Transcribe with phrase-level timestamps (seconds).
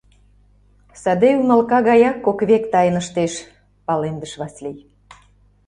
[1.01, 3.33] —Саде ӱмылка гаяк кок век тайныштеш,—
[3.85, 4.77] палемдыш Васлий.